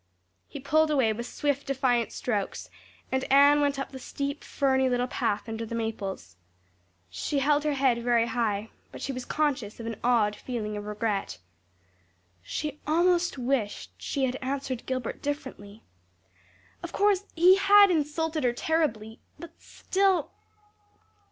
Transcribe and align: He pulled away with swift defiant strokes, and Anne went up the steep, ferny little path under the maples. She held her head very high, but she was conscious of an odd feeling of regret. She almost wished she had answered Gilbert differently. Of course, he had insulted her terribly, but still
He 0.47 0.59
pulled 0.59 0.89
away 0.89 1.13
with 1.13 1.27
swift 1.27 1.67
defiant 1.67 2.11
strokes, 2.11 2.71
and 3.11 3.23
Anne 3.31 3.61
went 3.61 3.77
up 3.77 3.91
the 3.91 3.99
steep, 3.99 4.43
ferny 4.43 4.89
little 4.89 5.05
path 5.05 5.47
under 5.47 5.63
the 5.63 5.75
maples. 5.75 6.37
She 7.07 7.37
held 7.37 7.63
her 7.65 7.73
head 7.73 8.01
very 8.01 8.25
high, 8.25 8.71
but 8.91 8.99
she 9.03 9.11
was 9.13 9.25
conscious 9.25 9.79
of 9.79 9.85
an 9.85 9.97
odd 10.03 10.35
feeling 10.35 10.75
of 10.75 10.85
regret. 10.85 11.37
She 12.41 12.79
almost 12.87 13.37
wished 13.37 13.91
she 13.99 14.23
had 14.25 14.37
answered 14.37 14.87
Gilbert 14.87 15.21
differently. 15.21 15.83
Of 16.81 16.91
course, 16.93 17.23
he 17.35 17.57
had 17.57 17.91
insulted 17.91 18.43
her 18.43 18.53
terribly, 18.53 19.19
but 19.37 19.51
still 19.61 20.31